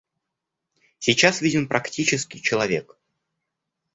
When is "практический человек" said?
1.67-2.97